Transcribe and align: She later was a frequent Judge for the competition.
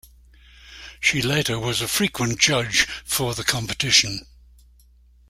She 0.99 1.21
later 1.21 1.59
was 1.59 1.79
a 1.79 1.87
frequent 1.87 2.39
Judge 2.39 2.87
for 3.05 3.35
the 3.35 3.43
competition. 3.43 4.25